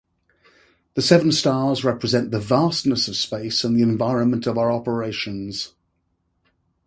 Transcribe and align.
The 0.95 1.03
seven 1.03 1.31
stars 1.31 1.83
represent 1.83 2.31
the 2.31 2.39
vastness 2.39 3.07
of 3.07 3.15
space 3.15 3.63
and 3.63 3.77
the 3.77 3.83
environment 3.83 4.47
of 4.47 4.57
our 4.57 4.71
operations. 4.71 5.75